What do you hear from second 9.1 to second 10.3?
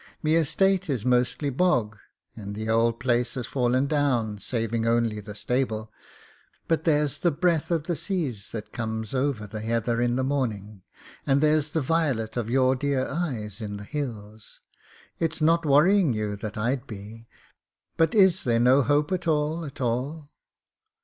over the heather in the